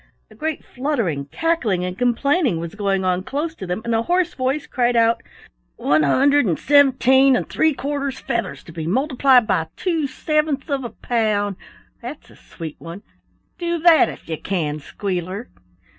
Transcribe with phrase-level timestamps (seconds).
[0.31, 4.33] A great fluttering, cackling, and complaining was going on close to them, and a hoarse
[4.33, 5.21] voice cried out:
[5.75, 10.83] "One hundred and seventeen and three quarters feathers to be multiplied by two sevenths of
[10.83, 11.55] a pound.
[12.01, 13.03] That's a sweet one!
[13.59, 15.49] Do that if you can, Squealer."